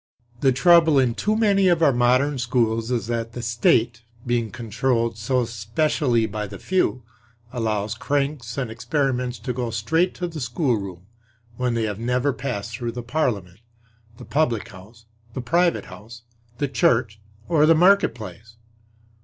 [0.39, 5.15] The trouble in too many of our modern schools is that the State, being controlled
[5.15, 7.03] so specially by the few,
[7.53, 11.05] allows cranks and experiments to go straight to the schoolroom
[11.57, 13.59] when they have never passed through the Parliament,
[14.17, 16.23] the public house, the private house,
[16.57, 18.55] the church, or the marketplace.